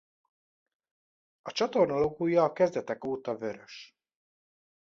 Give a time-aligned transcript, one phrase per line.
[1.41, 3.97] A csatorna logója a kezdetek óta vörös.